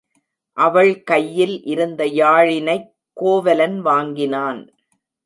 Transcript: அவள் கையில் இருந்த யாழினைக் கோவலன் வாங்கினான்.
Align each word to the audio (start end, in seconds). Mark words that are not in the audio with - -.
அவள் 0.57 1.03
கையில் 1.03 1.63
இருந்த 1.63 2.05
யாழினைக் 2.05 2.87
கோவலன் 3.13 3.81
வாங்கினான். 3.81 4.73